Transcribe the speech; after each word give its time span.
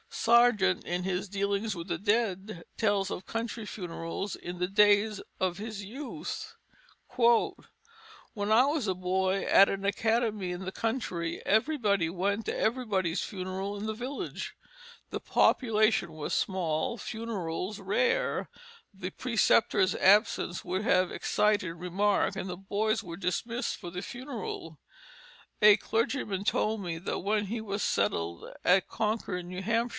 Sargent, 0.13 0.83
in 0.83 1.03
his 1.03 1.27
Dealings 1.29 1.75
with 1.75 1.87
the 1.87 1.97
Dead, 1.97 2.63
tells 2.77 3.09
of 3.11 3.25
country 3.25 3.65
funerals 3.65 4.35
in 4.35 4.57
the 4.59 4.67
days 4.67 5.21
of 5.39 5.57
his 5.57 5.83
youth: 5.85 6.55
"When 7.15 8.51
I 8.51 8.65
was 8.65 8.87
a 8.87 8.93
boy 8.95 9.37
and 9.45 9.47
at 9.47 9.69
an 9.69 9.85
academy 9.85 10.51
in 10.51 10.65
the 10.65 10.71
country 10.71 11.43
everybody 11.45 12.09
went 12.09 12.45
to 12.45 12.55
everybody's 12.55 13.21
funeral 13.23 13.77
in 13.77 13.85
the 13.85 13.93
village. 13.95 14.55
The 15.11 15.19
population 15.19 16.11
was 16.13 16.33
small, 16.33 16.97
funerals 16.97 17.79
rare; 17.79 18.49
the 18.93 19.09
preceptor's 19.11 19.95
absence 19.95 20.63
would 20.65 20.83
have 20.83 21.11
excited 21.11 21.73
remark 21.75 22.35
and 22.35 22.49
the 22.49 22.57
boys 22.57 23.03
were 23.03 23.17
dismissed 23.17 23.77
for 23.77 23.89
the 23.91 24.01
funeral.... 24.01 24.79
A 25.63 25.77
clergyman 25.77 26.43
told 26.43 26.81
me 26.81 26.97
that 26.99 27.19
when 27.19 27.45
he 27.45 27.61
was 27.61 27.81
settled 27.83 28.51
at 28.65 28.87
Concord, 28.87 29.45
N.H. 29.45 29.89